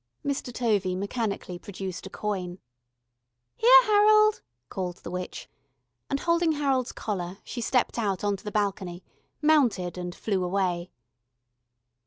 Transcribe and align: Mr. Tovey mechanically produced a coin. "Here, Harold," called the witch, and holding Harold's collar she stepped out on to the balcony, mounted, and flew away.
Mr. 0.25 0.51
Tovey 0.51 0.95
mechanically 0.95 1.59
produced 1.59 2.07
a 2.07 2.09
coin. 2.09 2.57
"Here, 3.55 3.83
Harold," 3.83 4.41
called 4.67 4.97
the 5.03 5.11
witch, 5.11 5.47
and 6.09 6.19
holding 6.19 6.53
Harold's 6.53 6.91
collar 6.91 7.37
she 7.43 7.61
stepped 7.61 7.99
out 7.99 8.23
on 8.23 8.35
to 8.37 8.43
the 8.43 8.51
balcony, 8.51 9.03
mounted, 9.43 9.99
and 9.99 10.15
flew 10.15 10.43
away. 10.43 10.89